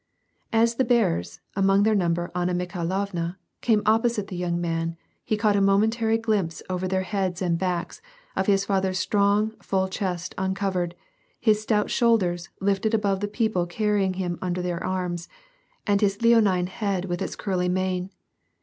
[0.51, 5.55] As the bearers, among their number Anna Mikhailovna, came opposite the young man he caught
[5.55, 8.01] a momentary glimpse over their heads and backs,
[8.35, 10.95] of his father's strong, full chest uncovered,
[11.39, 15.29] his stout shoulders, lifted above the people carry ing him under their arms,
[15.85, 18.09] and his leonine head with its curly mane.